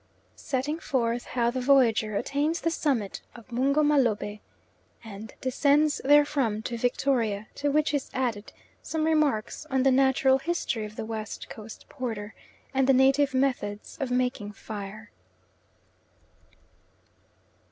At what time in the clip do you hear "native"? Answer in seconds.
12.93-13.35